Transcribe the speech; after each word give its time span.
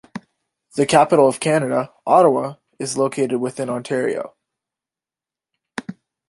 The 0.77 0.87
capital 0.87 1.27
of 1.27 1.39
Canada, 1.39 1.93
Ottawa 2.07 2.55
is 2.79 2.97
located 2.97 3.39
within 3.39 3.69
Ontario. 3.69 4.33